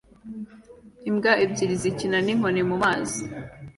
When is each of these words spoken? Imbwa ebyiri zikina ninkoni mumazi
Imbwa 1.09 1.31
ebyiri 1.43 1.75
zikina 1.81 2.17
ninkoni 2.21 2.61
mumazi 2.69 3.21